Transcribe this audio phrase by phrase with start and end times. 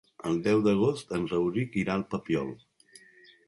[0.29, 2.53] El deu d'agost en Rauric irà al Papiol.